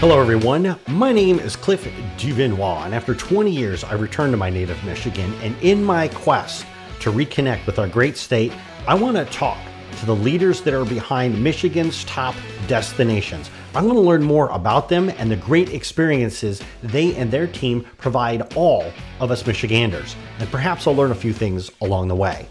[0.00, 0.76] Hello, everyone.
[0.86, 1.82] My name is Cliff
[2.18, 5.34] Duvernois, and after 20 years, I returned to my native Michigan.
[5.42, 6.64] And in my quest
[7.00, 8.52] to reconnect with our great state,
[8.86, 9.58] I want to talk
[9.98, 12.36] to the leaders that are behind Michigan's top
[12.68, 13.50] destinations.
[13.74, 17.84] I'm going to learn more about them and the great experiences they and their team
[17.96, 20.14] provide all of us Michiganders.
[20.38, 22.46] And perhaps I'll learn a few things along the way.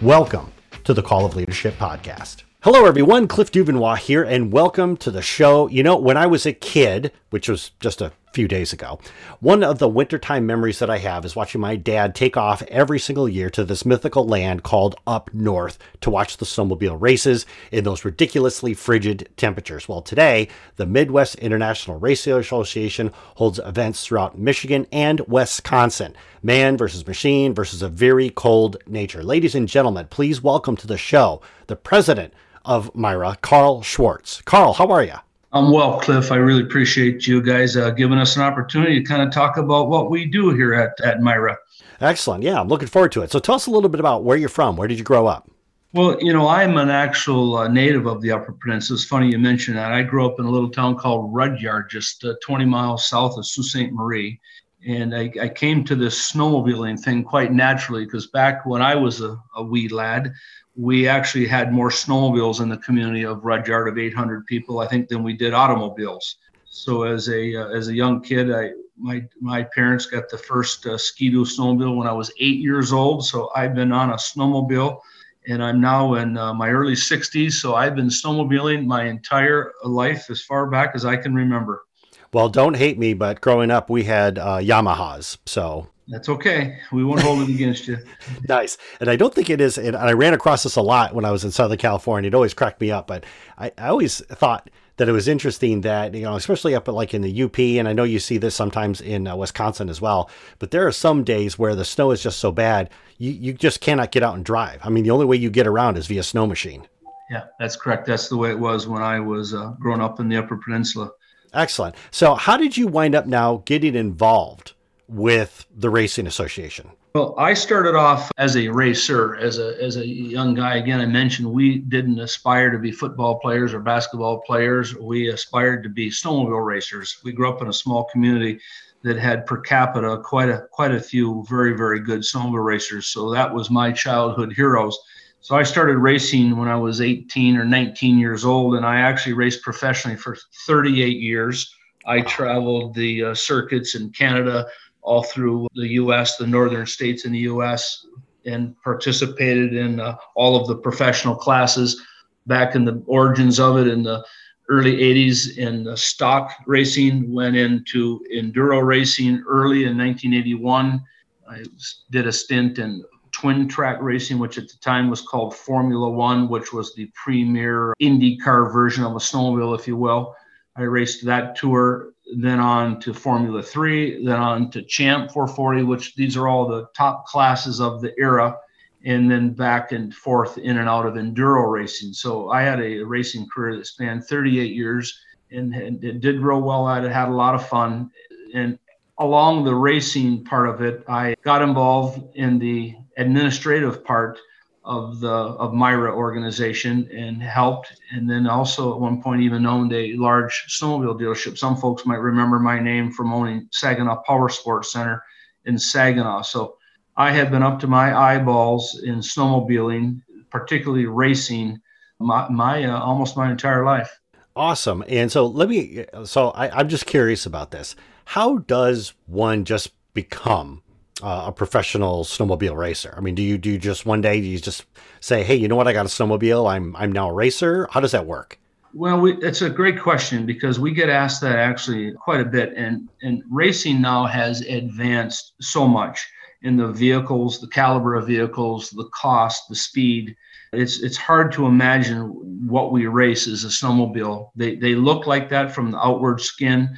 [0.00, 0.50] Welcome
[0.84, 2.45] to the Call of Leadership podcast.
[2.66, 3.28] Hello, everyone.
[3.28, 5.68] Cliff Duvernois here, and welcome to the show.
[5.68, 8.98] You know, when I was a kid, which was just a few days ago,
[9.38, 12.98] one of the wintertime memories that I have is watching my dad take off every
[12.98, 17.84] single year to this mythical land called Up North to watch the snowmobile races in
[17.84, 19.88] those ridiculously frigid temperatures.
[19.88, 26.16] Well, today, the Midwest International Racing Association holds events throughout Michigan and Wisconsin.
[26.42, 29.22] Man versus machine versus a very cold nature.
[29.22, 32.32] Ladies and gentlemen, please welcome to the show the president
[32.66, 34.42] of MIRA, Karl Schwartz.
[34.42, 35.14] Karl, how are you?
[35.52, 36.30] I'm well, Cliff.
[36.30, 39.88] I really appreciate you guys uh, giving us an opportunity to kind of talk about
[39.88, 41.56] what we do here at, at MIRA.
[42.00, 42.42] Excellent.
[42.42, 43.30] Yeah, I'm looking forward to it.
[43.30, 44.76] So tell us a little bit about where you're from.
[44.76, 45.50] Where did you grow up?
[45.92, 48.96] Well, you know, I'm an actual uh, native of the Upper Peninsula.
[48.96, 49.92] It's funny you mention that.
[49.92, 53.46] I grew up in a little town called Rudyard, just uh, 20 miles south of
[53.46, 53.92] Sault Ste.
[53.92, 54.38] Marie.
[54.86, 59.20] And I, I, came to this snowmobiling thing quite naturally because back when I was
[59.20, 60.32] a, a wee lad,
[60.76, 65.08] we actually had more snowmobiles in the community of Rudyard of 800 people, I think,
[65.08, 66.36] than we did automobiles.
[66.68, 70.84] So as a uh, as a young kid, I my my parents got the first
[70.86, 73.24] uh, Ski-Doo snowmobile when I was eight years old.
[73.24, 75.00] So I've been on a snowmobile,
[75.48, 77.52] and I'm now in uh, my early 60s.
[77.52, 81.84] So I've been snowmobiling my entire life as far back as I can remember.
[82.32, 86.78] Well, don't hate me, but growing up we had uh, Yamahas, so that's okay.
[86.92, 87.98] We won't hold it against you.
[88.48, 88.78] nice.
[89.00, 89.76] And I don't think it is.
[89.76, 92.28] And I ran across this a lot when I was in Southern California.
[92.28, 93.06] It always cracked me up.
[93.08, 93.24] But
[93.58, 97.12] I, I always thought that it was interesting that, you know, especially up at like
[97.12, 100.30] in the UP, and I know you see this sometimes in uh, Wisconsin as well,
[100.58, 103.80] but there are some days where the snow is just so bad, you, you just
[103.80, 104.80] cannot get out and drive.
[104.82, 106.86] I mean, the only way you get around is via snow machine.
[107.30, 108.06] Yeah, that's correct.
[108.06, 111.10] That's the way it was when I was uh, growing up in the Upper Peninsula.
[111.52, 111.96] Excellent.
[112.10, 114.74] So, how did you wind up now getting involved
[115.08, 116.90] with the Racing Association?
[117.14, 120.76] Well, I started off as a racer, as a as a young guy.
[120.76, 124.94] Again, I mentioned we didn't aspire to be football players or basketball players.
[124.94, 127.18] We aspired to be snowmobile racers.
[127.24, 128.60] We grew up in a small community
[129.02, 133.06] that had per capita quite a quite a few very very good snowmobile racers.
[133.06, 134.98] So that was my childhood heroes.
[135.40, 139.34] So I started racing when I was 18 or 19 years old, and I actually
[139.34, 141.72] raced professionally for 38 years.
[142.04, 144.66] I traveled the uh, circuits in Canada,
[145.06, 148.04] all through the U.S., the northern states in the U.S.,
[148.44, 152.02] and participated in uh, all of the professional classes
[152.46, 154.24] back in the origins of it in the
[154.68, 161.02] early 80s in stock racing, went into enduro racing early in 1981.
[161.48, 161.64] I
[162.10, 166.48] did a stint in twin track racing, which at the time was called Formula One,
[166.48, 170.34] which was the premier IndyCar version of a snowmobile, if you will.
[170.76, 176.14] I raced that tour then on to Formula 3, then on to Champ 440, which
[176.16, 178.56] these are all the top classes of the era,
[179.04, 182.12] and then back and forth in and out of enduro racing.
[182.12, 185.18] So I had a racing career that spanned 38 years
[185.52, 188.10] and, and did real well at it, had a lot of fun.
[188.52, 188.78] And
[189.18, 194.38] along the racing part of it, I got involved in the administrative part
[194.86, 199.92] of the of MIRA organization and helped, and then also at one point even owned
[199.92, 201.58] a large snowmobile dealership.
[201.58, 205.22] Some folks might remember my name from owning Saginaw Power Sports Center
[205.64, 206.42] in Saginaw.
[206.42, 206.76] So
[207.16, 211.80] I have been up to my eyeballs in snowmobiling, particularly racing,
[212.20, 214.20] my, my uh, almost my entire life.
[214.54, 215.04] Awesome.
[215.08, 216.06] And so let me.
[216.24, 217.96] So I, I'm just curious about this.
[218.26, 220.82] How does one just become
[221.22, 223.14] uh, a professional snowmobile racer?
[223.16, 224.84] I mean, do you do you just one day do you just
[225.20, 225.88] say, "Hey, you know what?
[225.88, 226.70] I got a snowmobile.
[226.70, 228.58] I'm I'm now a racer." How does that work?
[228.94, 232.72] Well, we, it's a great question because we get asked that actually quite a bit,
[232.76, 236.26] and and racing now has advanced so much
[236.62, 240.34] in the vehicles, the caliber of vehicles, the cost, the speed.
[240.72, 242.20] It's it's hard to imagine
[242.66, 244.50] what we race as a snowmobile.
[244.56, 246.96] They they look like that from the outward skin,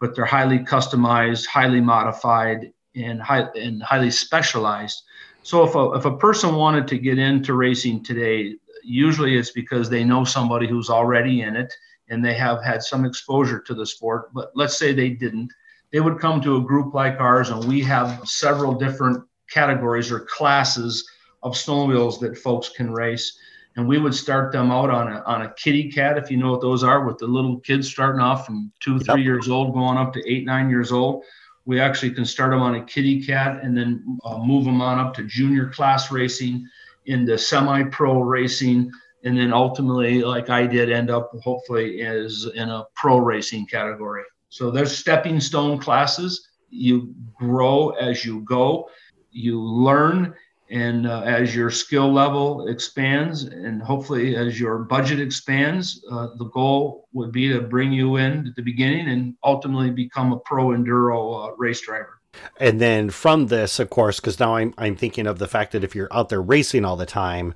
[0.00, 5.02] but they're highly customized, highly modified, and, high, and highly specialized.
[5.42, 9.88] So if a, if a person wanted to get into racing today, usually it's because
[9.88, 11.72] they know somebody who's already in it
[12.08, 14.32] and they have had some exposure to the sport.
[14.32, 15.52] But let's say they didn't,
[15.92, 20.20] they would come to a group like ours, and we have several different categories or
[20.20, 21.08] classes
[21.42, 23.38] of snowmobiles that folks can race.
[23.76, 26.50] and we would start them out on a on a kitty cat, if you know
[26.50, 29.24] what those are, with the little kids starting off from two, three yep.
[29.24, 31.22] years old, going up to eight, nine years old.
[31.66, 34.98] We actually can start them on a kitty cat and then uh, move them on
[34.98, 36.66] up to junior class racing,
[37.06, 38.90] into semi-pro racing,
[39.24, 44.22] and then ultimately, like I did, end up hopefully as in a pro racing category.
[44.48, 46.48] So there's stepping stone classes.
[46.70, 48.88] You grow as you go.
[49.32, 50.34] You learn
[50.70, 56.46] and uh, as your skill level expands and hopefully as your budget expands uh, the
[56.46, 60.68] goal would be to bring you in at the beginning and ultimately become a pro
[60.68, 62.20] enduro uh, race driver.
[62.58, 65.84] And then from this of course because now I'm, I'm thinking of the fact that
[65.84, 67.54] if you're out there racing all the time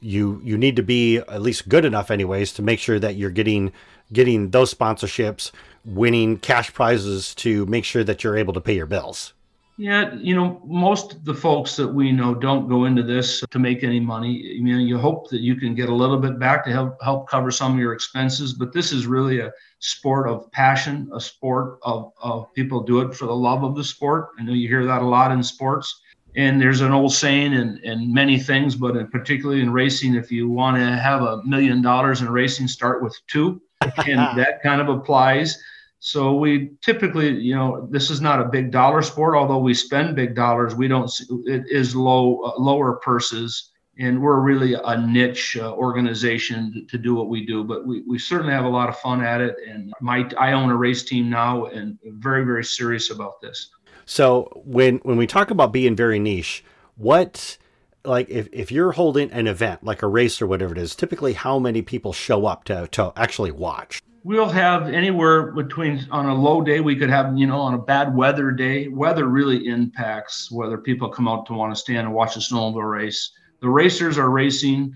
[0.00, 3.30] you you need to be at least good enough anyways to make sure that you're
[3.30, 3.72] getting
[4.12, 5.50] getting those sponsorships
[5.84, 9.32] winning cash prizes to make sure that you're able to pay your bills
[9.80, 13.58] yeah, you know, most of the folks that we know don't go into this to
[13.58, 14.58] make any money.
[14.58, 17.30] I mean, you hope that you can get a little bit back to help help
[17.30, 21.78] cover some of your expenses, but this is really a sport of passion, a sport
[21.82, 24.28] of, of people do it for the love of the sport.
[24.38, 26.02] I know you hear that a lot in sports.
[26.36, 30.30] And there's an old saying in, in many things, but in particularly in racing, if
[30.30, 33.62] you want to have a million dollars in racing, start with two.
[33.80, 35.58] And that kind of applies
[36.00, 39.36] so we typically, you know, this is not a big dollar sport.
[39.36, 41.10] Although we spend big dollars, we don't.
[41.44, 46.98] It is low, uh, lower purses, and we're really a niche uh, organization to, to,
[46.98, 47.64] do what we do.
[47.64, 49.56] But we, we certainly have a lot of fun at it.
[49.68, 53.68] And my I own a race team now, and very very serious about this.
[54.06, 56.64] So when when we talk about being very niche,
[56.96, 57.58] what
[58.06, 61.34] like if, if you're holding an event like a race or whatever it is, typically
[61.34, 64.00] how many people show up to to actually watch?
[64.22, 67.78] We'll have anywhere between on a low day we could have you know on a
[67.78, 72.12] bad weather day weather really impacts whether people come out to want to stand and
[72.12, 74.94] watch a snowmobile race the racers are racing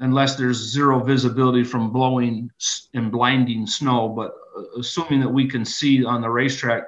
[0.00, 2.50] unless there's zero visibility from blowing
[2.94, 6.84] and blinding snow but uh, assuming that we can see on the racetrack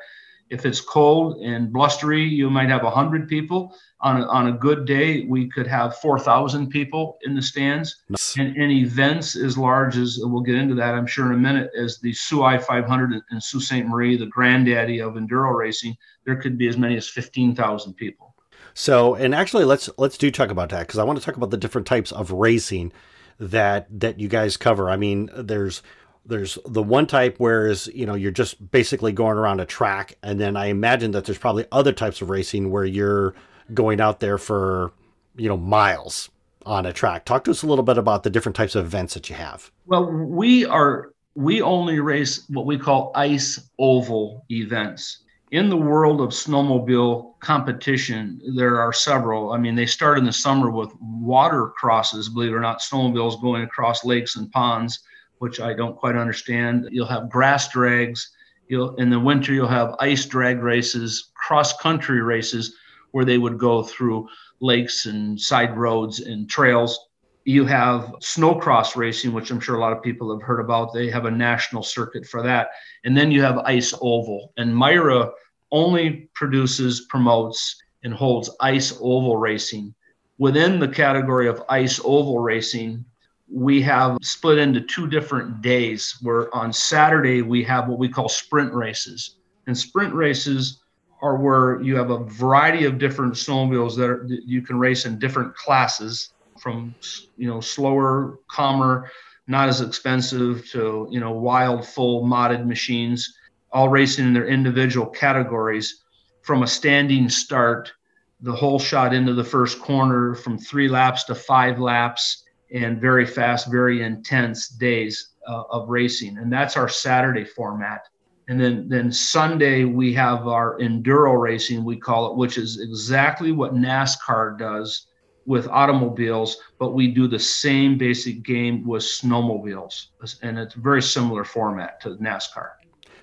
[0.51, 3.75] if it's cold and blustery, you might have 100 people.
[4.01, 8.05] On a, on a good day, we could have 4,000 people in the stands.
[8.09, 8.39] Nice.
[8.39, 11.71] And, and, events as large as we'll get into that, I'm sure, in a minute,
[11.77, 13.85] as the Soo I 500 in Sault Ste.
[13.85, 18.37] Marie, the granddaddy of enduro racing, there could be as many as 15,000 people.
[18.75, 21.51] So, and actually, let's let's do talk about that because I want to talk about
[21.51, 22.93] the different types of racing
[23.41, 24.89] that that you guys cover.
[24.89, 25.83] I mean, there's
[26.29, 30.15] there's the one type where is you know you're just basically going around a track
[30.23, 33.35] and then i imagine that there's probably other types of racing where you're
[33.75, 34.93] going out there for
[35.37, 36.31] you know miles
[36.67, 39.15] on a track talk to us a little bit about the different types of events
[39.15, 45.25] that you have well we are we only race what we call ice oval events
[45.51, 50.33] in the world of snowmobile competition there are several i mean they start in the
[50.33, 55.01] summer with water crosses believe it or not snowmobiles going across lakes and ponds
[55.39, 56.89] which I don't quite understand.
[56.91, 58.31] You'll have grass drags.
[58.69, 62.75] You'll in the winter you'll have ice drag races, cross country races
[63.13, 64.29] where they would go through
[64.61, 67.09] lakes and side roads and trails.
[67.45, 70.93] You have snowcross racing, which I'm sure a lot of people have heard about.
[70.93, 72.69] They have a national circuit for that.
[73.05, 74.53] And then you have ice oval.
[74.59, 75.31] And MIRA
[75.73, 79.95] only produces, promotes, and holds ice oval racing.
[80.39, 83.05] Within the category of ice oval racing,
[83.51, 88.29] we have split into two different days where on Saturday we have what we call
[88.29, 89.37] sprint races.
[89.67, 90.83] And sprint races
[91.21, 95.05] are where you have a variety of different snowmobiles that, are, that you can race
[95.05, 96.95] in different classes from
[97.37, 99.11] you know slower, calmer,
[99.47, 103.35] not as expensive to you know wild, full modded machines,
[103.73, 106.03] all racing in their individual categories
[106.43, 107.93] from a standing start,
[108.41, 113.27] the whole shot into the first corner from three laps to five laps and very
[113.27, 116.39] fast, very intense days uh, of racing.
[116.39, 118.09] And that's our Saturday format.
[118.49, 123.53] And then, then Sunday, we have our enduro racing, we call it, which is exactly
[123.53, 125.07] what NASCAR does
[125.45, 130.07] with automobiles, but we do the same basic game with snowmobiles.
[130.43, 132.71] And it's a very similar format to NASCAR.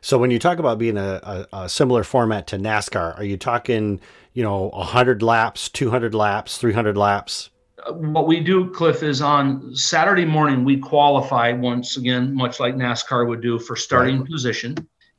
[0.02, 3.38] So when you talk about being a, a, a similar format to NASCAR, are you
[3.38, 4.00] talking,
[4.34, 7.50] you know, 100 laps, 200 laps, 300 laps?
[7.84, 12.76] Uh, what we do, Cliff, is on Saturday morning we qualify once again, much like
[12.76, 14.30] NASCAR would do for starting right.
[14.30, 14.76] position,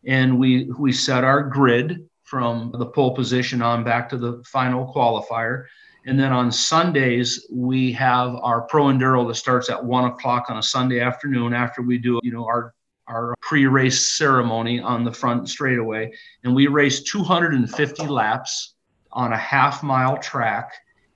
[0.06, 4.92] and we we set our grid from the pole position on back to the final
[4.92, 5.64] qualifier.
[6.06, 10.58] And then on Sundays, we have our pro enduro that starts at one o'clock on
[10.58, 12.74] a Sunday afternoon after we do, you know, our
[13.08, 16.12] our pre-race ceremony on the front straightaway.
[16.42, 18.74] And we race 250 laps
[19.12, 20.72] on a half mile track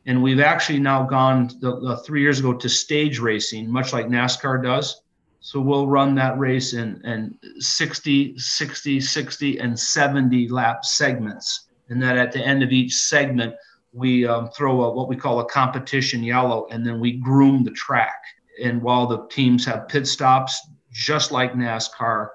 [0.07, 4.07] And we've actually now gone the, the three years ago to stage racing, much like
[4.07, 5.03] NASCAR does.
[5.41, 11.69] So we'll run that race in, in 60, 60, 60, and 70 lap segments.
[11.89, 13.55] And then at the end of each segment,
[13.93, 17.71] we um, throw a, what we call a competition yellow, and then we groom the
[17.73, 18.23] track.
[18.63, 20.61] And while the teams have pit stops,
[20.93, 22.29] just like NASCAR,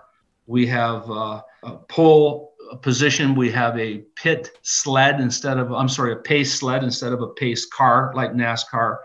[0.47, 3.35] we have uh, a pole position.
[3.35, 7.27] We have a pit sled instead of, I'm sorry, a pace sled instead of a
[7.27, 8.97] pace car like NASCAR.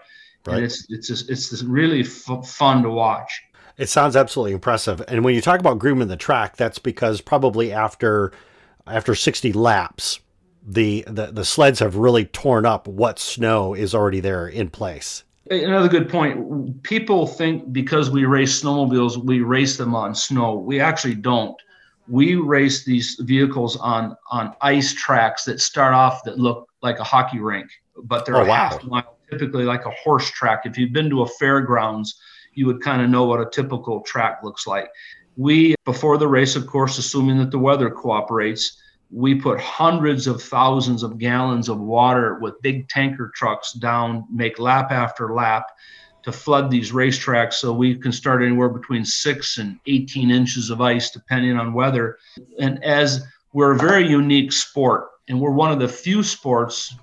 [0.46, 0.56] Right.
[0.56, 3.42] And it's it's just, it's just really f- fun to watch.
[3.80, 5.02] It sounds absolutely impressive.
[5.08, 8.30] And when you talk about grooming the track, that's because probably after
[8.86, 10.20] after 60 laps,
[10.62, 15.24] the, the the sleds have really torn up what snow is already there in place.
[15.50, 16.82] Another good point.
[16.82, 20.56] People think because we race snowmobiles, we race them on snow.
[20.56, 21.56] We actually don't.
[22.06, 27.04] We race these vehicles on on ice tracks that start off that look like a
[27.04, 28.68] hockey rink, but they're oh, wow.
[28.68, 30.66] half mile, typically like a horse track.
[30.66, 32.20] If you've been to a fairgrounds,
[32.54, 34.88] you would kind of know what a typical track looks like.
[35.36, 40.42] We, before the race, of course, assuming that the weather cooperates, we put hundreds of
[40.42, 45.66] thousands of gallons of water with big tanker trucks down, make lap after lap
[46.22, 50.80] to flood these racetracks so we can start anywhere between six and 18 inches of
[50.80, 52.18] ice, depending on weather.
[52.58, 56.94] And as we're a very unique sport, and we're one of the few sports,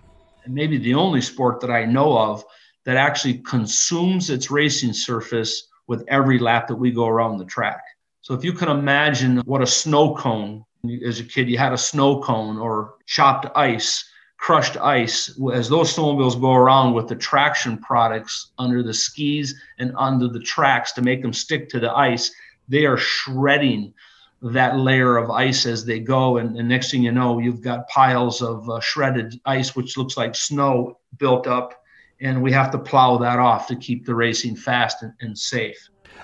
[0.43, 2.43] and maybe the only sport that I know of,
[2.87, 7.81] that actually consumes its racing surface with every lap that we go around the track.
[8.21, 10.63] So if you can imagine what a snow cone
[11.05, 15.37] as a kid, you had a snow cone or chopped ice, crushed ice.
[15.53, 20.39] As those snowmobiles go around with the traction products under the skis and under the
[20.39, 22.31] tracks to make them stick to the ice,
[22.69, 23.93] they are shredding
[24.41, 26.37] that layer of ice as they go.
[26.37, 30.15] And, and next thing you know, you've got piles of uh, shredded ice, which looks
[30.15, 31.83] like snow built up.
[32.19, 35.77] And we have to plow that off to keep the racing fast and, and safe.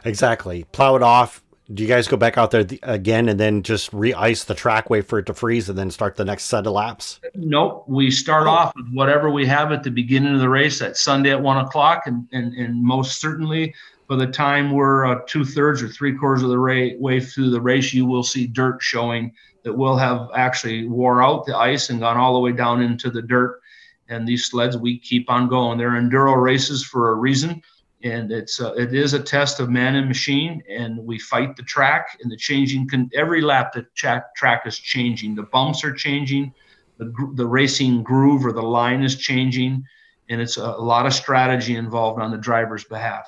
[0.05, 0.65] Exactly.
[0.71, 4.43] Plow it off, do you guys go back out there again and then just re-ice
[4.43, 7.21] the track, wait for it to freeze, and then start the next set of laps?
[7.35, 7.85] Nope.
[7.87, 8.51] We start oh.
[8.51, 11.63] off with whatever we have at the beginning of the race at Sunday at one
[11.65, 13.73] o'clock, and and, and most certainly
[14.07, 17.49] by the time we're uh, two thirds or three quarters of the ra- way through
[17.49, 19.31] the race, you will see dirt showing
[19.63, 23.09] that will have actually wore out the ice and gone all the way down into
[23.09, 23.61] the dirt.
[24.09, 25.77] And these sleds, we keep on going.
[25.77, 27.61] They're enduro races for a reason
[28.03, 31.63] and it's uh, it is a test of man and machine and we fight the
[31.63, 35.35] track and the changing con- every lap the track, track is changing.
[35.35, 36.53] The bumps are changing
[36.97, 39.83] the, the racing groove or the line is changing
[40.29, 43.25] and it's a, a lot of strategy involved on the driver's behalf.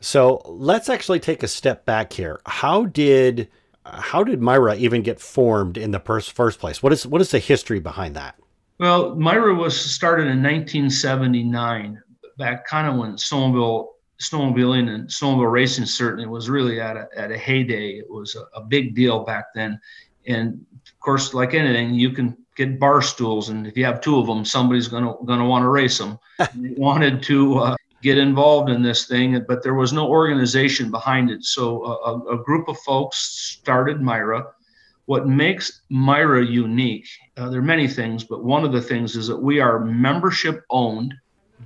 [0.00, 2.40] So let's actually take a step back here.
[2.46, 3.48] How did
[3.84, 6.82] how did MIRA even get formed in the first first place?
[6.82, 8.36] What is what is the history behind that
[8.78, 12.02] well MIRA was started in 1979
[12.38, 13.88] back kind of when snowmobile
[14.20, 17.98] snowmobiling and snowmobile racing certainly was really at a, at a heyday.
[17.98, 19.78] It was a, a, big deal back then.
[20.26, 24.18] And of course, like anything, you can get bar stools, and if you have two
[24.18, 26.18] of them, somebody's gonna gonna want to race them.
[26.76, 31.44] wanted to uh, get involved in this thing, but there was no organization behind it.
[31.44, 34.46] So a, a group of folks started MIRA.
[35.06, 37.08] What makes MIRA unique?
[37.36, 40.64] Uh, there are many things, but one of the things is that we are membership
[40.70, 41.14] owned,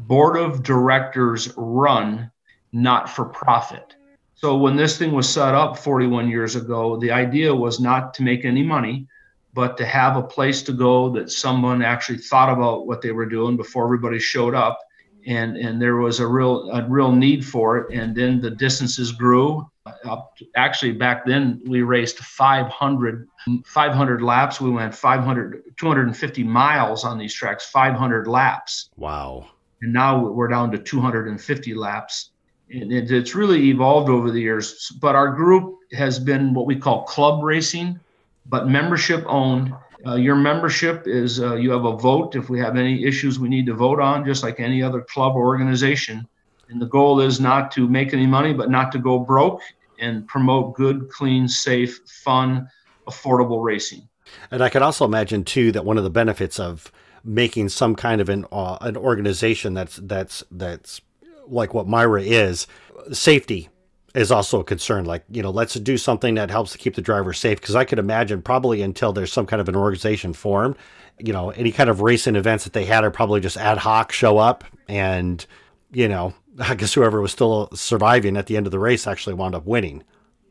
[0.07, 2.31] board of directors run
[2.73, 3.97] not for profit.
[4.35, 8.23] So when this thing was set up 41 years ago, the idea was not to
[8.23, 9.07] make any money,
[9.53, 13.27] but to have a place to go that someone actually thought about what they were
[13.27, 14.79] doing before everybody showed up.
[15.27, 17.95] And, and there was a real a real need for it.
[17.95, 19.69] And then the distances grew.
[20.05, 23.29] Up to, actually, back then we raced 500
[23.65, 24.61] 500 laps.
[24.61, 28.91] We went 500 250 miles on these tracks, 500 laps.
[28.97, 29.47] Wow.
[29.83, 32.31] And now we're down to 250 laps
[32.73, 34.91] and it's really evolved over the years.
[35.01, 37.99] But our group has been what we call club racing,
[38.47, 39.75] but membership owned.
[40.07, 43.49] Uh, your membership is uh, you have a vote if we have any issues we
[43.49, 46.27] need to vote on, just like any other club or organization.
[46.69, 49.61] And the goal is not to make any money, but not to go broke
[50.01, 52.69] and promote good, clean, safe, fun,
[53.09, 54.09] affordable racing.
[54.51, 56.91] And I could also imagine too that one of the benefits of
[57.25, 61.01] making some kind of an uh, an organization that's that's that's
[61.47, 62.67] like what MIRA is,
[63.13, 63.69] safety
[64.15, 65.05] is also a concern.
[65.05, 67.61] Like, you know, let's do something that helps to keep the driver safe.
[67.61, 70.77] Because I could imagine probably until there's some kind of an organization formed,
[71.19, 74.13] you know, any kind of racing events that they had are probably just ad hoc
[74.13, 74.65] show up.
[74.89, 75.45] And,
[75.93, 79.35] you know, I guess whoever was still surviving at the end of the race actually
[79.35, 80.05] wound up winning.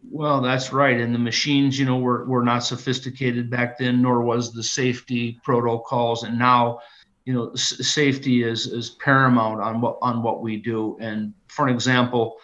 [0.10, 1.00] Well, that's right.
[1.00, 5.40] And the machines, you know, were, were not sophisticated back then, nor was the safety
[5.44, 6.24] protocols.
[6.24, 6.80] And now,
[7.26, 10.98] you know, s- safety is is paramount on what on what we do.
[11.02, 12.38] And for an example,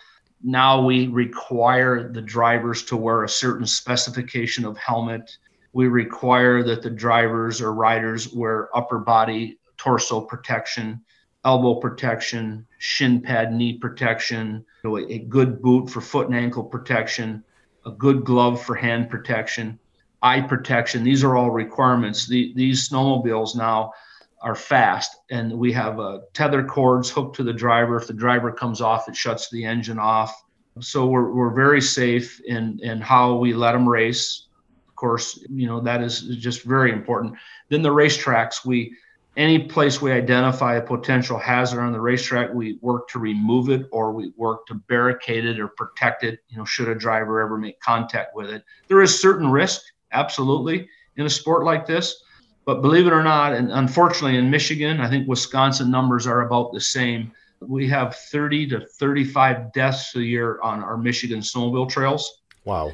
[0.43, 5.37] now we require the drivers to wear a certain specification of helmet.
[5.73, 11.01] We require that the drivers or riders wear upper body torso protection,
[11.45, 16.63] elbow protection, shin pad knee protection, you know, a, good boot for foot and ankle
[16.63, 17.43] protection,
[17.85, 19.79] a good glove for hand protection,
[20.21, 21.03] eye protection.
[21.03, 22.27] These are all requirements.
[22.27, 23.93] The, these snowmobiles now
[24.41, 28.51] are fast and we have uh, tether cords hooked to the driver if the driver
[28.51, 30.43] comes off it shuts the engine off
[30.79, 34.47] so we're, we're very safe in in how we let them race
[34.87, 37.33] of course you know that is just very important
[37.69, 38.95] then the racetracks we
[39.37, 43.85] any place we identify a potential hazard on the racetrack we work to remove it
[43.91, 47.57] or we work to barricade it or protect it you know should a driver ever
[47.57, 50.87] make contact with it there is certain risk absolutely
[51.17, 52.23] in a sport like this
[52.65, 56.73] but believe it or not, and unfortunately in Michigan, I think Wisconsin numbers are about
[56.73, 57.31] the same.
[57.61, 62.41] We have 30 to 35 deaths a year on our Michigan snowmobile trails.
[62.65, 62.91] Wow.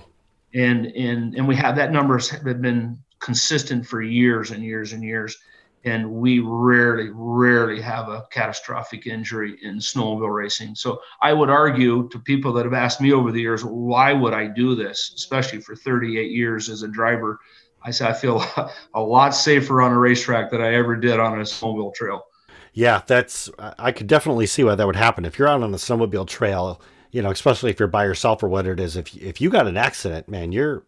[0.54, 5.02] And and and we have that numbers have been consistent for years and years and
[5.02, 5.38] years.
[5.84, 10.76] And we rarely, rarely have a catastrophic injury in snowmobile racing.
[10.76, 14.34] So I would argue to people that have asked me over the years, why would
[14.34, 17.40] I do this, especially for 38 years as a driver?
[17.84, 18.44] I say I feel
[18.94, 22.26] a lot safer on a racetrack than I ever did on a snowmobile trail.
[22.74, 25.78] Yeah, that's I could definitely see why that would happen if you're out on a
[25.78, 26.82] snowmobile trail.
[27.12, 28.96] You know, especially if you're by yourself or whatever it is.
[28.96, 30.84] If if you got an accident, man, you're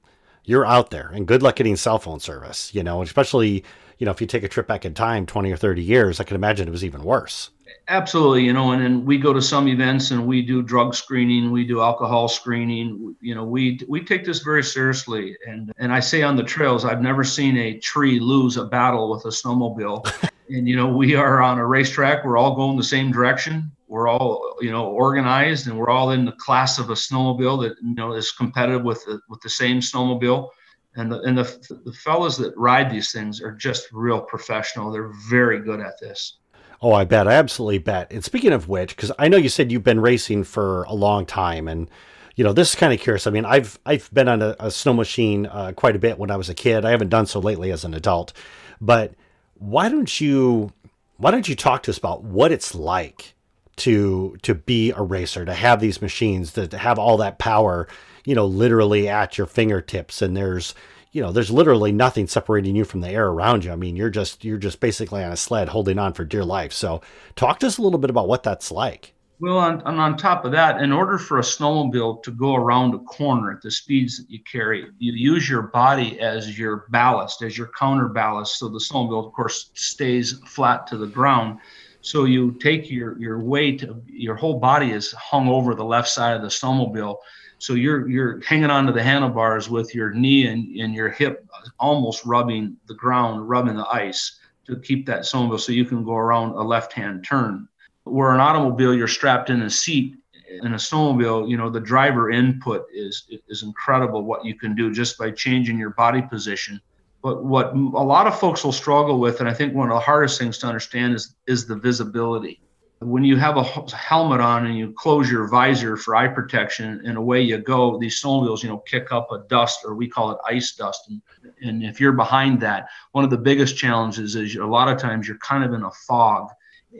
[0.45, 2.73] you're out there, and good luck getting cell phone service.
[2.73, 3.65] You know, especially
[3.97, 6.23] you know if you take a trip back in time, twenty or thirty years, I
[6.23, 7.49] can imagine it was even worse.
[7.89, 11.51] Absolutely, you know, and then we go to some events and we do drug screening,
[11.51, 13.15] we do alcohol screening.
[13.19, 16.85] You know, we we take this very seriously, and and I say on the trails,
[16.85, 20.29] I've never seen a tree lose a battle with a snowmobile.
[20.49, 22.23] and you know, we are on a racetrack.
[22.23, 23.71] We're all going the same direction.
[23.87, 27.75] We're all you know organized, and we're all in the class of a snowmobile that
[27.81, 30.49] you know is competitive with the with the same snowmobile.
[30.95, 34.91] And the and the the fellas that ride these things are just real professional.
[34.91, 36.37] They're very good at this.
[36.81, 37.27] Oh, I bet.
[37.27, 38.11] I absolutely bet.
[38.11, 41.25] And speaking of which, because I know you said you've been racing for a long
[41.25, 41.89] time, and
[42.35, 43.25] you know this is kind of curious.
[43.25, 46.29] I mean, I've I've been on a, a snow machine uh, quite a bit when
[46.29, 46.85] I was a kid.
[46.85, 48.33] I haven't done so lately as an adult,
[48.81, 49.13] but
[49.55, 50.73] why don't you
[51.17, 53.33] why don't you talk to us about what it's like
[53.77, 57.87] to to be a racer, to have these machines, to, to have all that power,
[58.25, 60.73] you know, literally at your fingertips, and there's
[61.13, 63.71] you know, there's literally nothing separating you from the air around you.
[63.71, 66.73] I mean, you're just you're just basically on a sled holding on for dear life.
[66.73, 67.01] So,
[67.35, 69.13] talk to us a little bit about what that's like.
[69.39, 72.95] Well, on, and on top of that, in order for a snowmobile to go around
[72.95, 77.41] a corner at the speeds that you carry, you use your body as your ballast,
[77.43, 78.57] as your counter ballast.
[78.57, 81.59] So the snowmobile, of course, stays flat to the ground.
[82.01, 86.35] So you take your your weight, your whole body is hung over the left side
[86.35, 87.17] of the snowmobile
[87.63, 91.47] so you're you're hanging onto the handlebars with your knee and, and your hip
[91.79, 96.15] almost rubbing the ground, rubbing the ice to keep that snowmobile so you can go
[96.15, 97.65] around a left-hand turn.
[98.03, 100.17] Where an automobile, you're strapped in a seat.
[100.61, 104.23] In a snowmobile, you know the driver input is is incredible.
[104.25, 106.81] What you can do just by changing your body position.
[107.21, 110.01] But what a lot of folks will struggle with, and I think one of the
[110.01, 112.59] hardest things to understand is is the visibility
[113.05, 113.63] when you have a
[113.95, 118.21] helmet on and you close your visor for eye protection and away you go these
[118.21, 121.09] snowmobiles you know kick up a dust or we call it ice dust.
[121.09, 121.21] And,
[121.61, 125.27] and if you're behind that one of the biggest challenges is a lot of times
[125.27, 126.49] you're kind of in a fog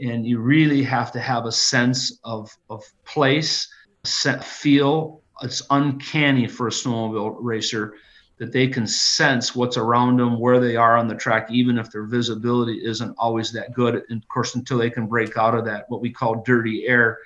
[0.01, 3.67] and you really have to have a sense of, of place
[4.03, 5.21] set feel.
[5.41, 7.95] It's uncanny for a snowmobile racer
[8.43, 11.89] that they can sense what's around them, where they are on the track, even if
[11.89, 14.03] their visibility isn't always that good.
[14.09, 17.19] And of course, until they can break out of that, what we call dirty air,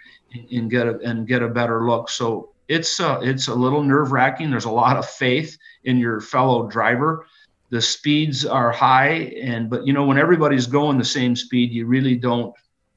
[0.51, 2.11] and get a and get a better look.
[2.11, 4.51] So it's uh, it's a little nerve wracking.
[4.51, 7.25] There's a lot of faith in your fellow driver.
[7.71, 11.87] The speeds are high, and but you know when everybody's going the same speed, you
[11.87, 12.53] really don't.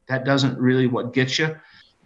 [0.09, 1.56] That doesn't really what gets you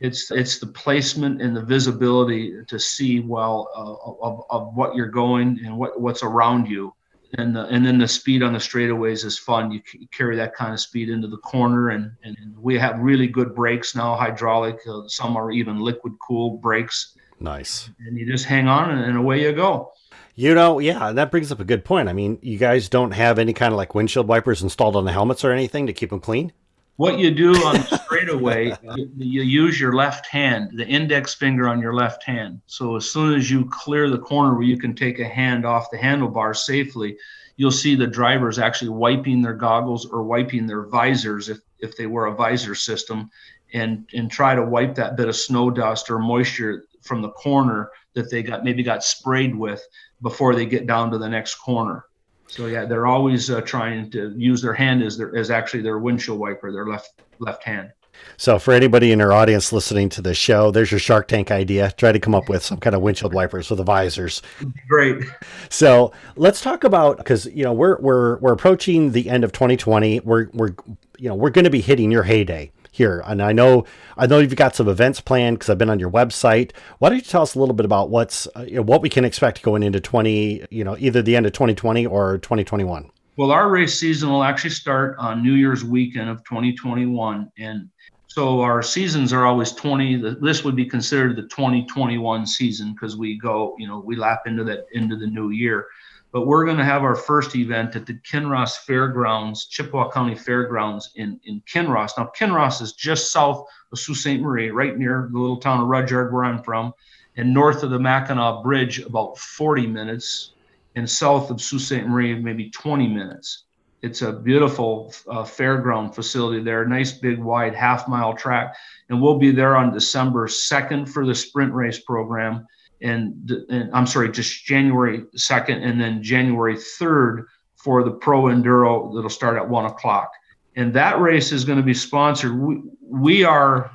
[0.00, 5.06] it's it's the placement and the visibility to see well uh, of, of what you're
[5.06, 6.94] going and what what's around you.
[7.36, 9.72] And the, and then the speed on the straightaways is fun.
[9.72, 13.26] You, c- carry that kind of speed into the corner and, and we have really
[13.26, 17.16] good brakes now hydraulic uh, some are even liquid cooled brakes.
[17.40, 17.90] Nice.
[18.06, 19.92] And you just hang on and, and away you go.
[20.36, 22.08] You know yeah that brings up a good point.
[22.08, 25.12] I mean you guys don't have any kind of like windshield wipers installed on the
[25.12, 26.52] helmets or anything to keep them clean
[26.96, 31.66] What you do on the straightaway, you, you use your left hand, the index finger
[31.66, 32.60] on your left hand.
[32.66, 35.90] So as soon as you clear the corner where you can take a hand off
[35.90, 37.16] the handlebar safely,
[37.56, 42.06] you'll see the drivers actually wiping their goggles or wiping their visors if, if they
[42.06, 43.30] wear a visor system
[43.72, 47.90] and and try to wipe that bit of snow dust or moisture from the corner
[48.14, 49.84] that they got maybe got sprayed with
[50.22, 52.04] before they get down to the next corner.
[52.46, 55.98] So yeah, they're always uh, trying to use their hand as their as actually their
[55.98, 57.90] windshield wiper, their left left hand.
[58.36, 61.92] So for anybody in our audience listening to this show, there's your Shark Tank idea.
[61.92, 64.42] Try to come up with some kind of windshield wipers with the visors.
[64.88, 65.24] Great.
[65.68, 70.20] So let's talk about because you know we're we're we're approaching the end of 2020.
[70.20, 70.74] We're we're
[71.18, 73.22] you know we're going to be hitting your heyday here.
[73.26, 73.84] And I know
[74.16, 76.72] I know you've got some events planned because I've been on your website.
[76.98, 79.62] Why don't you tell us a little bit about what's uh, what we can expect
[79.62, 83.10] going into 20, you know, either the end of 2020 or 2021?
[83.36, 87.88] Well, our race season will actually start on New Year's weekend of 2021 and
[88.28, 93.38] so our seasons are always 20 this would be considered the 2021 season because we
[93.38, 95.86] go you know we lap into that into the new year
[96.34, 101.12] but we're going to have our first event at the Kinross Fairgrounds, Chippewa County Fairgrounds
[101.14, 102.18] in, in Kinross.
[102.18, 104.40] Now, Kinross is just south of Sault Ste.
[104.40, 106.92] Marie, right near the little town of Rudyard, where I'm from,
[107.36, 110.54] and north of the Mackinac Bridge, about 40 minutes,
[110.96, 112.04] and south of Sault Ste.
[112.04, 113.66] Marie, maybe 20 minutes.
[114.02, 118.74] It's a beautiful uh, fairground facility there, nice big wide half mile track.
[119.08, 122.66] And we'll be there on December 2nd for the sprint race program
[123.04, 127.44] and, and I'm sorry, just January 2nd and then January 3rd
[127.76, 130.32] for the Pro Enduro that'll start at one o'clock.
[130.74, 132.58] And that race is going to be sponsored.
[132.58, 133.90] We, we are,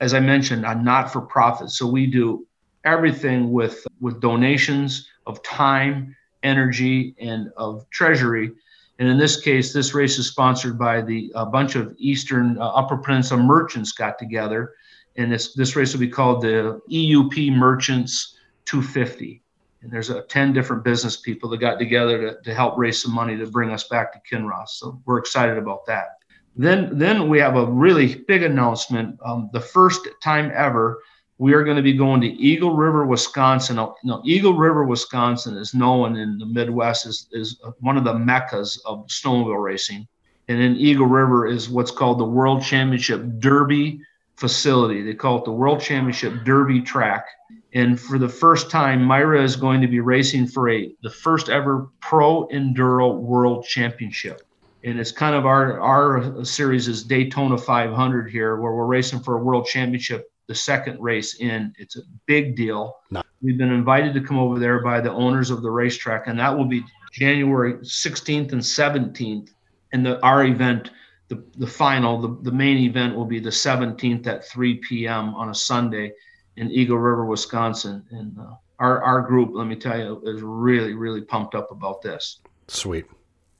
[0.00, 1.70] as I mentioned, a not for profit.
[1.70, 2.46] So we do
[2.84, 8.50] everything with, with donations of time, energy, and of treasury.
[8.98, 12.68] And in this case, this race is sponsored by the a bunch of Eastern uh,
[12.68, 14.72] Upper Peninsula merchants got together.
[15.16, 18.33] And this, this race will be called the EUP Merchants
[18.66, 19.42] 250.
[19.82, 23.12] And there's a 10 different business people that got together to, to help raise some
[23.12, 24.70] money to bring us back to Kinross.
[24.70, 26.18] So we're excited about that.
[26.56, 29.18] Then, then we have a really big announcement.
[29.24, 31.02] Um, the first time ever,
[31.38, 33.76] we are going to be going to Eagle River, Wisconsin.
[33.76, 38.80] Now, Eagle River, Wisconsin is known in the Midwest as, is one of the meccas
[38.86, 40.06] of snowmobile racing.
[40.48, 44.00] And in Eagle River is what's called the World Championship Derby
[44.36, 45.02] facility.
[45.02, 47.26] They call it the World Championship Derby track.
[47.72, 51.48] And for the first time, MIRA is going to be racing for a the first
[51.48, 54.42] ever Pro Enduro World Championship.
[54.84, 59.38] And it's kind of our our series is Daytona 500 here, where we're racing for
[59.38, 60.30] a World Championship.
[60.46, 62.98] The second race in, it's a big deal.
[63.10, 63.22] No.
[63.40, 66.54] We've been invited to come over there by the owners of the racetrack, and that
[66.54, 69.50] will be January 16th and 17th.
[69.92, 70.90] And the our event
[71.34, 75.34] the, the final, the, the main event will be the 17th at 3 p.m.
[75.34, 76.12] on a Sunday
[76.56, 78.04] in Eagle River, Wisconsin.
[78.10, 82.02] And uh, our, our group, let me tell you, is really, really pumped up about
[82.02, 82.40] this.
[82.68, 83.06] Sweet.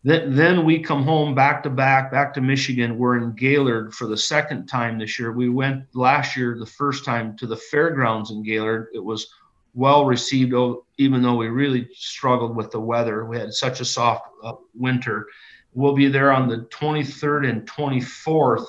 [0.05, 2.99] Then, then we come home back to back, back to Michigan.
[2.99, 5.33] We're in Gaylord for the second time this year.
[5.33, 8.89] We went last year, the first time, to the fairgrounds in Gaylord.
[8.93, 9.29] It was
[9.73, 10.55] well received,
[10.99, 13.25] even though we really struggled with the weather.
[13.25, 15.27] We had such a soft uh, winter
[15.75, 18.67] We'll be there on the 23rd and 24th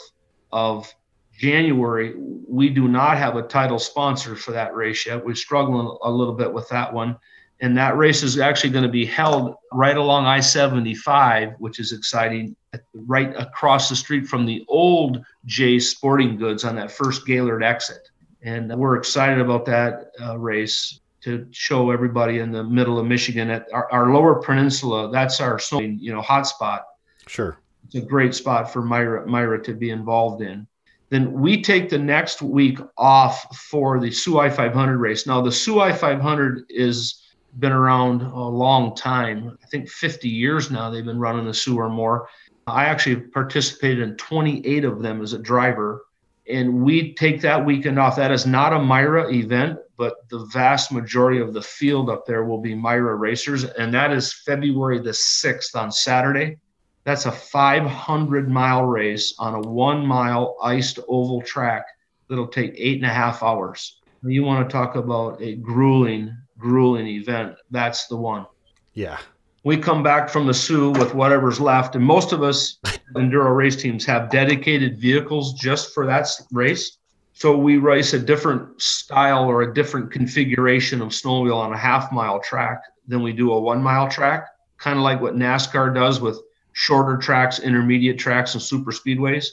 [0.52, 0.92] of
[1.38, 2.14] January.
[2.18, 5.24] We do not have a title sponsor for that race yet.
[5.24, 7.18] We're struggling a little bit with that one.
[7.62, 11.94] And that race is actually going to be held right along I 75, which is
[11.94, 12.56] exciting,
[12.94, 18.10] right across the street from the old Jay's Sporting Goods on that first Gaylord exit.
[18.42, 23.50] And we're excited about that uh, race to show everybody in the middle of Michigan
[23.50, 25.10] at our, our lower peninsula.
[25.12, 26.82] That's our you know hotspot
[27.28, 27.58] Sure.
[27.86, 30.68] It's a great spot for MIRA, MIRA to be involved in.
[31.10, 35.28] Then we take the next week off for the Soo I 500 race.
[35.28, 37.22] Now, the Soo I 500 is
[37.60, 39.58] been around a long time.
[39.64, 42.28] I think 50 years now they've been running the Soo or more.
[42.68, 46.06] I actually participated in 28 of them as a driver.
[46.50, 48.16] And we take that weekend off.
[48.16, 52.44] That is not a MIRA event, but the vast majority of the field up there
[52.44, 53.64] will be MIRA racers.
[53.64, 56.58] And that is February the 6th on Saturday.
[57.06, 61.86] That's a 500 mile race on a one mile iced oval track
[62.28, 64.02] that'll take eight and a half hours.
[64.24, 67.58] You want to talk about a grueling, grueling event.
[67.70, 68.48] That's the one.
[68.96, 69.20] Yeah.
[69.64, 71.96] We come back from the Soo with whatever's left.
[71.96, 72.80] And most of us
[73.16, 76.98] enduro race teams have dedicated vehicles just for that race.
[77.34, 82.12] So we race a different style or a different configuration of snowmobile on a half
[82.12, 86.20] mile track than we do a one mile track, kind of like what NASCAR does
[86.20, 86.40] with
[86.76, 89.46] shorter tracks, intermediate tracks, and super speedways.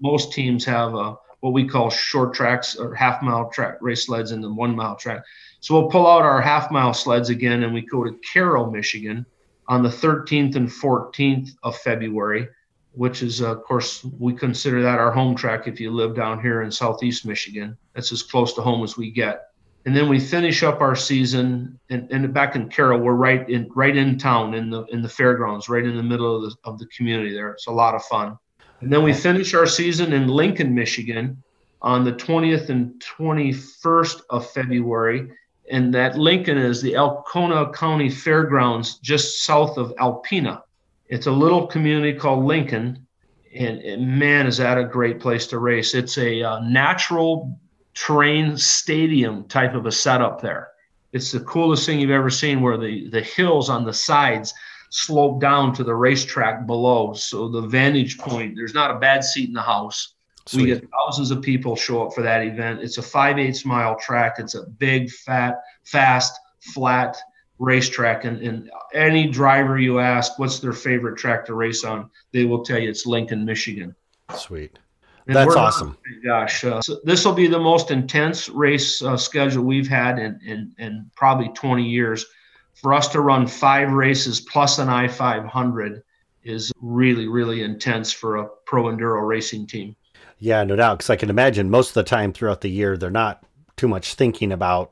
[0.00, 4.30] most teams have a, what we call short tracks or half mile track race sleds
[4.30, 5.22] and the one mile track.
[5.60, 9.26] So we'll pull out our half mile sleds again and we go to Caro, Michigan
[9.68, 12.48] on the 13th and 14th of February,
[12.92, 16.40] which is, uh, of course, we consider that our home track if you live down
[16.40, 17.76] here in southeast Michigan.
[17.94, 19.49] That's as close to home as we get.
[19.86, 23.70] And then we finish up our season, and, and back in Caro, we're right in
[23.74, 26.78] right in town in the in the fairgrounds, right in the middle of the, of
[26.78, 27.32] the community.
[27.32, 28.38] There, it's a lot of fun.
[28.80, 31.42] And then we finish our season in Lincoln, Michigan,
[31.82, 35.30] on the 20th and 21st of February
[35.70, 40.62] and that Lincoln is the Alcona County Fairgrounds just south of Alpena.
[41.08, 43.06] It's a little community called Lincoln,
[43.54, 45.94] and, and man, is that a great place to race!
[45.94, 47.58] It's a uh, natural
[48.00, 50.68] terrain stadium type of a setup there.
[51.12, 54.54] It's the coolest thing you've ever seen, where the the hills on the sides
[54.88, 57.12] slope down to the racetrack below.
[57.12, 60.14] So the vantage point, there's not a bad seat in the house.
[60.46, 60.62] Sweet.
[60.62, 62.80] We get thousands of people show up for that event.
[62.80, 64.36] It's a five eighths mile track.
[64.38, 67.16] It's a big, fat, fast, flat
[67.58, 68.24] racetrack.
[68.24, 72.64] And, and any driver you ask what's their favorite track to race on, they will
[72.64, 73.94] tell you it's Lincoln, Michigan.
[74.34, 74.78] Sweet.
[75.26, 75.96] And That's awesome.
[76.24, 80.40] gosh, uh, so this will be the most intense race uh, schedule we've had in,
[80.44, 82.26] in, in probably 20 years.
[82.74, 86.02] For us to run five races plus an I 500
[86.42, 89.94] is really, really intense for a pro enduro racing team.
[90.38, 90.98] Yeah, no doubt.
[90.98, 93.44] Because I can imagine most of the time throughout the year, they're not
[93.76, 94.90] too much thinking about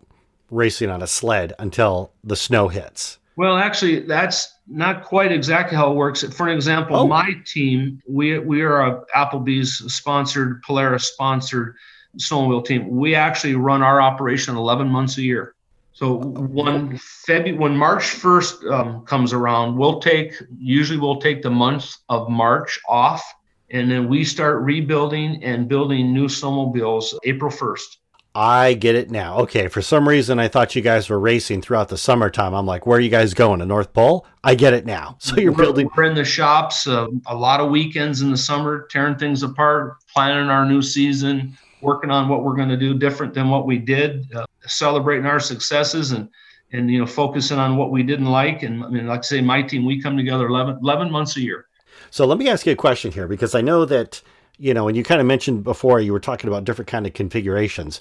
[0.51, 3.19] racing on a sled until the snow hits.
[3.39, 6.25] Well, actually, that's not quite exactly how it works.
[6.25, 7.07] For an example, oh.
[7.07, 11.77] my team, we we are a Applebee's sponsored, Polaris sponsored
[12.17, 12.89] snowmobile team.
[12.89, 15.55] We actually run our operation 11 months a year.
[15.93, 21.51] So when February, when March 1st um, comes around, we'll take usually we'll take the
[21.51, 23.23] month of March off
[23.71, 27.99] and then we start rebuilding and building new snowmobiles April 1st.
[28.35, 29.39] I get it now.
[29.41, 32.55] Okay, for some reason I thought you guys were racing throughout the summertime.
[32.55, 33.61] I'm like, where are you guys going?
[33.61, 34.27] To North Pole?
[34.45, 35.17] I get it now.
[35.29, 35.91] So you're we're, building.
[35.97, 39.97] We're in the shops uh, a lot of weekends in the summer, tearing things apart,
[40.15, 43.79] planning our new season, working on what we're going to do different than what we
[43.79, 46.29] did, uh, celebrating our successes and
[46.73, 48.63] and you know focusing on what we didn't like.
[48.63, 51.41] And I mean, like I say, my team, we come together 11, 11 months a
[51.41, 51.67] year.
[52.11, 54.23] So let me ask you a question here because I know that
[54.59, 57.15] you know, and you kind of mentioned before you were talking about different kind of
[57.15, 58.01] configurations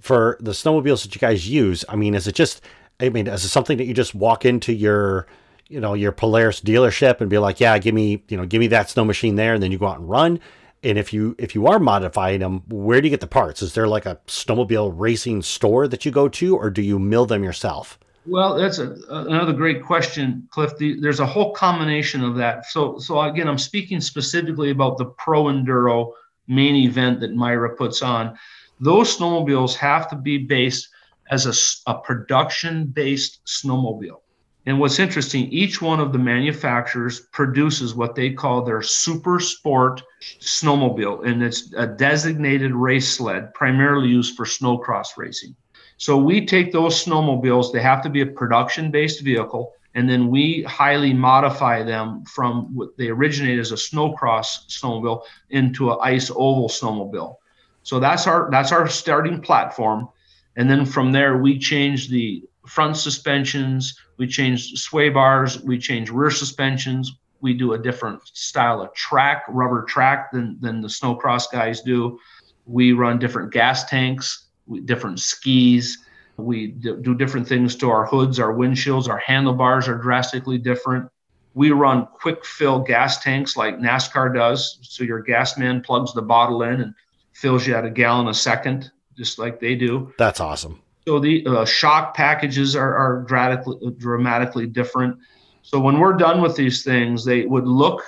[0.00, 1.84] for the snowmobiles that you guys use.
[1.88, 2.62] I mean, is it just
[3.00, 5.26] I mean, is it something that you just walk into your
[5.68, 8.68] you know your Polaris dealership and be like, yeah, give me you know give me
[8.68, 10.40] that snow machine there, and then you go out and run.
[10.82, 13.62] And if you if you are modifying them, where do you get the parts?
[13.62, 17.26] Is there like a snowmobile racing store that you go to, or do you mill
[17.26, 17.98] them yourself?
[18.28, 20.76] Well, that's a, another great question, Cliff.
[20.76, 22.66] The, there's a whole combination of that.
[22.66, 26.12] So, so again, I'm speaking specifically about the Pro Enduro
[26.48, 28.36] main event that MIRA puts on.
[28.80, 30.88] Those snowmobiles have to be based
[31.30, 34.20] as a, a production-based snowmobile.
[34.66, 40.02] And what's interesting, each one of the manufacturers produces what they call their super sport
[40.40, 45.54] snowmobile, and it's a designated race sled, primarily used for snowcross racing.
[45.98, 50.28] So we take those snowmobiles, they have to be a production based vehicle, and then
[50.28, 56.30] we highly modify them from what they originate as a snowcross snowmobile into an ice
[56.30, 57.36] oval snowmobile.
[57.82, 60.08] So that's our that's our starting platform.
[60.56, 66.10] And then from there we change the front suspensions, we change sway bars, we change
[66.10, 71.50] rear suspensions, we do a different style of track, rubber track than than the snowcross
[71.50, 72.18] guys do.
[72.66, 74.45] We run different gas tanks
[74.84, 75.98] different skis.
[76.36, 81.10] We do different things to our hoods, our windshields, our handlebars are drastically different.
[81.54, 84.78] We run quick fill gas tanks like NASCAR does.
[84.82, 86.94] So your gas man plugs the bottle in and
[87.32, 90.12] fills you at a gallon a second, just like they do.
[90.18, 90.82] That's awesome.
[91.08, 95.16] So the uh, shock packages are, are dramatically, dramatically different.
[95.62, 98.02] So when we're done with these things, they would look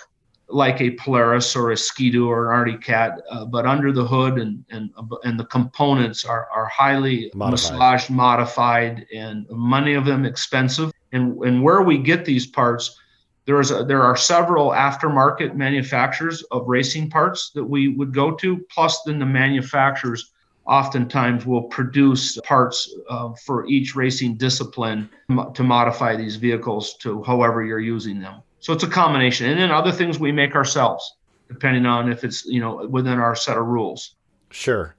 [0.48, 4.38] like a Polaris or a Ski-Doo or an Arctic Cat, uh, but under the hood
[4.38, 4.90] and and
[5.24, 7.78] and the components are are highly modified.
[7.78, 10.92] massaged, modified, and many of them expensive.
[11.12, 12.98] And and where we get these parts,
[13.44, 18.32] there is a, there are several aftermarket manufacturers of racing parts that we would go
[18.36, 18.58] to.
[18.70, 20.32] Plus, then the manufacturers
[20.66, 25.08] oftentimes will produce parts uh, for each racing discipline
[25.54, 28.42] to modify these vehicles to however you're using them.
[28.60, 29.48] So it's a combination.
[29.50, 31.16] And then other things we make ourselves,
[31.48, 34.14] depending on if it's, you know, within our set of rules.
[34.50, 34.94] Sure.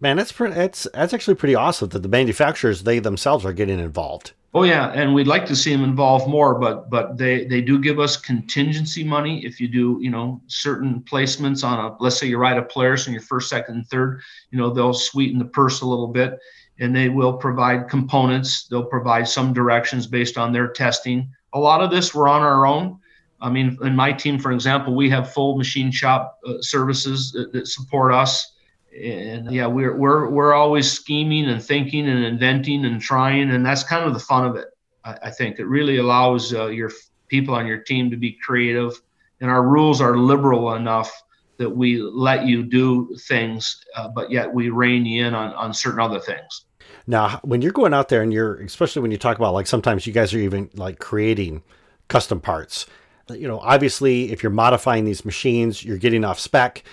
[0.00, 3.78] Man, that's pretty, that's, that's actually pretty awesome that the manufacturers, they themselves are getting
[3.78, 4.32] involved.
[4.56, 7.76] Oh yeah, and we'd like to see them involved more, but but they they do
[7.76, 12.28] give us contingency money if you do you know certain placements on a let's say
[12.28, 14.20] you ride a Polaris in your first, second, and third,
[14.52, 16.38] you know they'll sweeten the purse a little bit,
[16.78, 18.68] and they will provide components.
[18.68, 21.28] They'll provide some directions based on their testing.
[21.52, 23.00] A lot of this we're on our own.
[23.44, 27.52] I mean, in my team, for example, we have full machine shop uh, services that,
[27.52, 28.52] that support us.
[28.98, 33.82] And yeah we're we're we're always scheming and thinking and inventing and trying and that's
[33.82, 34.68] kind of the fun of it
[35.04, 35.58] i, I think.
[35.58, 36.92] It really allows uh, your
[37.26, 38.92] people on your team to be creative
[39.40, 41.10] and our rules are liberal enough
[41.56, 45.74] that we let you do things uh, but yet we rein you in on, on
[45.74, 46.66] certain other things.
[47.08, 50.06] Now when you're going out there and you're especially when you talk about like sometimes
[50.06, 51.64] you guys are even like creating
[52.06, 52.86] custom parts
[53.30, 56.84] you know obviously if you're modifying these machines you're getting off spec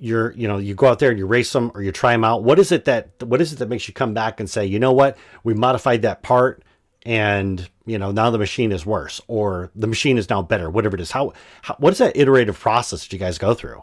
[0.00, 2.24] you're you know you go out there and you race them or you try them
[2.24, 2.44] out.
[2.44, 4.78] What is it that what is it that makes you come back and say you
[4.78, 5.16] know what?
[5.44, 6.62] We modified that part
[7.04, 10.96] and you know now the machine is worse or the machine is now better whatever
[10.96, 11.10] it is.
[11.10, 13.82] How, how what is that iterative process that you guys go through?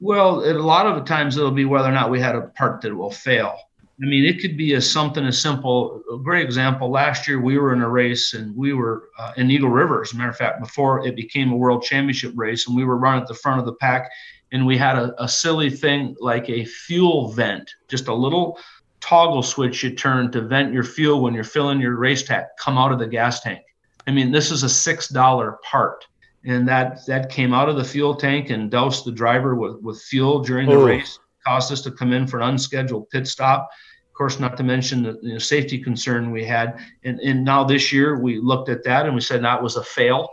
[0.00, 2.82] Well a lot of the times it'll be whether or not we had a part
[2.82, 3.58] that will fail
[4.02, 7.58] i mean it could be as something as simple a great example last year we
[7.58, 10.36] were in a race and we were uh, in eagle river as a matter of
[10.36, 13.60] fact before it became a world championship race and we were running at the front
[13.60, 14.10] of the pack
[14.54, 18.56] and we had a, a silly thing like a fuel vent, just a little
[19.00, 22.78] toggle switch you turn to vent your fuel when you're filling your race tank come
[22.78, 23.60] out of the gas tank.
[24.06, 26.06] I mean, this is a six dollar part,
[26.44, 30.00] and that that came out of the fuel tank and doused the driver with with
[30.02, 30.86] fuel during the Ooh.
[30.86, 31.18] race.
[31.46, 33.70] Caused us to come in for an unscheduled pit stop.
[34.08, 36.78] Of course, not to mention the you know, safety concern we had.
[37.02, 39.82] And, and now this year we looked at that and we said that was a
[39.82, 40.30] fail.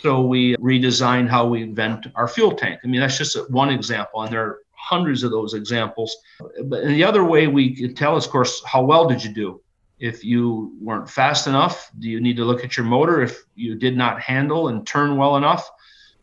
[0.00, 2.80] So we redesigned how we vent our fuel tank.
[2.84, 6.14] I mean, that's just one example, and there are hundreds of those examples.
[6.64, 9.62] But the other way we could tell is, of course, how well did you do?
[9.98, 13.22] If you weren't fast enough, do you need to look at your motor?
[13.22, 15.70] If you did not handle and turn well enough,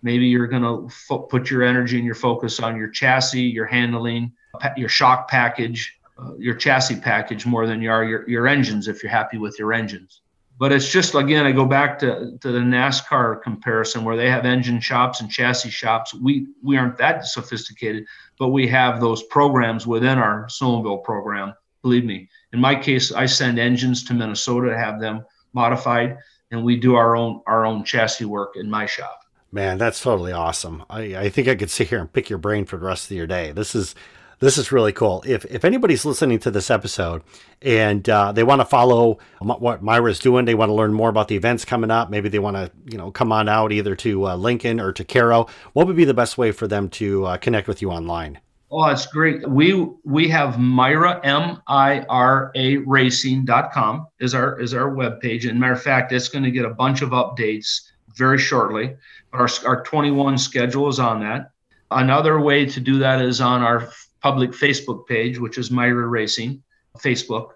[0.02, 4.32] maybe you're going to put your energy and your focus on your chassis, your handling,
[4.76, 9.02] your shock package, uh, your chassis package more than you are your, your engines if
[9.02, 10.22] you're happy with your engines.
[10.60, 14.46] But it's just again, I go back to, to the NASCAR comparison where they have
[14.46, 16.14] engine shops and chassis shops.
[16.14, 18.06] We we aren't that sophisticated,
[18.38, 21.56] but we have those programs within our snowmobile program.
[21.82, 22.30] Believe me.
[22.54, 26.20] In my case, I send engines to Minnesota to have them modified,
[26.52, 29.21] and we do our own our own chassis work in my shop.
[29.52, 30.84] Man, that's totally awesome.
[30.90, 33.18] I, I think I could sit here and pick your brain for the rest of
[33.18, 33.52] your day.
[33.52, 33.96] This is
[34.40, 35.24] this is really cool.
[35.28, 37.22] If if anybody's listening to this episode
[37.62, 41.28] and uh, they want to follow what MIRA's doing, they want to learn more about
[41.28, 42.10] the events coming up.
[42.10, 45.04] Maybe they want to you know come on out either to uh, Lincoln or to
[45.04, 45.48] Caro.
[45.74, 48.40] What would be the best way for them to uh, connect with you online?
[48.72, 49.48] Oh, that's great.
[49.50, 55.48] We we have MIRA M I R A Racing.com is our is our webpage.
[55.48, 57.82] And matter of fact, it's going to get a bunch of updates
[58.16, 58.96] very shortly.
[59.34, 61.52] Our our 21 schedule is on that.
[61.89, 63.89] Another way to do that is on our
[64.22, 66.63] public Facebook page, which is MIRA Racing
[66.98, 67.52] Facebook.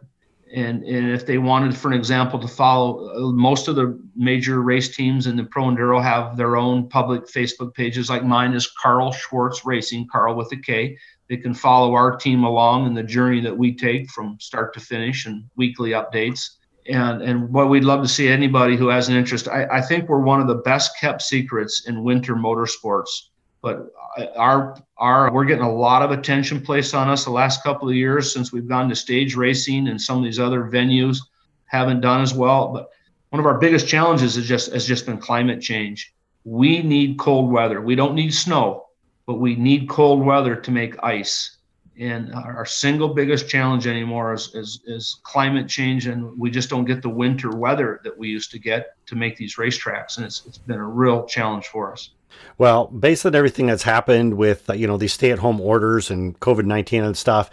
[0.54, 4.62] And, and if they wanted, for an example, to follow, uh, most of the major
[4.62, 8.10] race teams in the Pro Enduro have their own public Facebook pages.
[8.10, 10.98] Like mine is Karl Schwartz Racing, Karl with a K.
[11.30, 14.80] They can follow our team along in the journey that we take from start to
[14.80, 16.52] finish and weekly updates.
[16.88, 19.48] And, and what we'd love to see anybody who has an interest.
[19.48, 23.10] I, I think we're one of the best kept secrets in winter motorsports
[23.66, 27.64] but uh, our our we're getting a lot of attention placed on us the last
[27.64, 31.18] couple of years since we've gone to stage racing and some of these other venues
[31.66, 32.90] haven't done as well but
[33.30, 36.14] one of our biggest challenges is just has just been climate change.
[36.46, 37.82] We need cold weather.
[37.82, 38.86] We don't need snow
[39.26, 41.55] but we need cold weather to make ice
[41.98, 46.86] and our single biggest challenge anymore is, is, is climate change and we just don't
[46.86, 50.46] get the winter weather that we used to get to make these racetracks and it's,
[50.46, 52.12] it's been a real challenge for us
[52.58, 56.66] well, based on everything that's happened with uh, you know these stay-at-home orders and COVID
[56.66, 57.50] nineteen and stuff,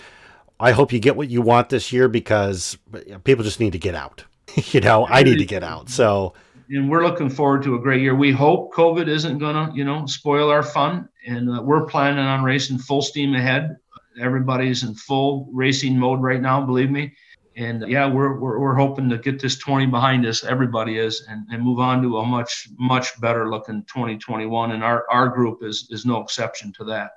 [0.60, 2.78] I hope you get what you want this year because
[3.24, 4.24] people just need to get out.
[4.72, 5.88] you know, I need to get out.
[5.90, 6.34] So,
[6.68, 8.14] and we're looking forward to a great year.
[8.14, 12.42] We hope COVID isn't gonna you know spoil our fun, and uh, we're planning on
[12.42, 13.76] racing full steam ahead.
[14.20, 16.64] Everybody's in full racing mode right now.
[16.64, 17.12] Believe me
[17.56, 20.44] and yeah, we're, we're, we're hoping to get this 20 behind us.
[20.44, 24.72] Everybody is, and, and move on to a much much better looking 2021.
[24.72, 27.10] And our our group is is no exception to that.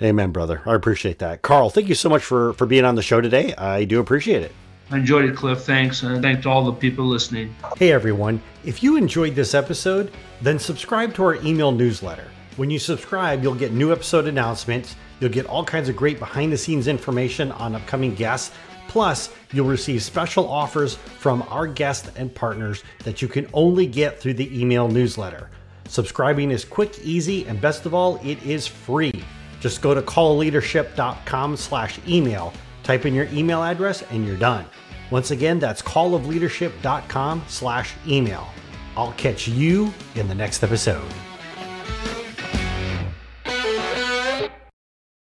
[0.00, 0.62] Amen, brother.
[0.66, 1.70] I appreciate that, Karl.
[1.70, 3.54] Thank you so much for for being on the show today.
[3.54, 4.52] I do appreciate it.
[4.90, 5.60] I enjoyed it, Cliff.
[5.60, 7.54] Thanks, and thanks to all the people listening.
[7.76, 8.42] Hey, everyone.
[8.64, 10.10] If you enjoyed this episode,
[10.40, 12.28] then subscribe to our email newsletter.
[12.56, 14.96] When you subscribe, you'll get new episode announcements.
[15.22, 18.52] You'll get all kinds of great behind the scenes information on upcoming guests
[18.92, 24.20] Plus, you'll receive special offers from our guests and partners that you can only get
[24.20, 25.48] through the email newsletter.
[25.88, 29.24] Subscribing is quick, easy, and best of all, it is free.
[29.60, 32.52] Just go to callleadership.com slash email,
[32.82, 34.66] type in your email address, and you're done.
[35.10, 38.46] Once again, that's callofleadership.com slash email.
[38.94, 41.31] I'll catch you in the next episode.